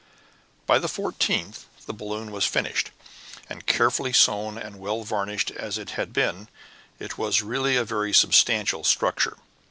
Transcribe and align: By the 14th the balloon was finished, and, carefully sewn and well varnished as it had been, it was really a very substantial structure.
By 0.65 0.79
the 0.79 0.87
14th 0.87 1.65
the 1.85 1.93
balloon 1.93 2.31
was 2.31 2.47
finished, 2.47 2.89
and, 3.47 3.67
carefully 3.67 4.11
sewn 4.11 4.57
and 4.57 4.79
well 4.79 5.03
varnished 5.03 5.51
as 5.51 5.77
it 5.77 5.91
had 5.91 6.11
been, 6.11 6.47
it 6.97 7.19
was 7.19 7.43
really 7.43 7.75
a 7.77 7.83
very 7.83 8.11
substantial 8.11 8.83
structure. 8.83 9.37